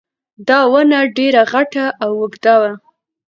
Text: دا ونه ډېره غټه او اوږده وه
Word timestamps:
دا 0.47 0.59
ونه 0.71 0.99
ډېره 1.17 1.41
غټه 1.51 1.85
او 2.03 2.11
اوږده 2.21 2.55
وه 2.61 2.71